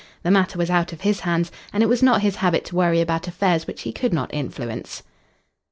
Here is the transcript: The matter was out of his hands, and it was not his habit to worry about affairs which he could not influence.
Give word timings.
The 0.23 0.31
matter 0.31 0.57
was 0.57 0.71
out 0.71 0.93
of 0.93 1.01
his 1.01 1.19
hands, 1.19 1.51
and 1.71 1.83
it 1.83 1.85
was 1.85 2.01
not 2.01 2.23
his 2.23 2.37
habit 2.37 2.65
to 2.65 2.75
worry 2.75 3.01
about 3.01 3.27
affairs 3.27 3.67
which 3.67 3.83
he 3.83 3.91
could 3.91 4.13
not 4.13 4.33
influence. 4.33 5.03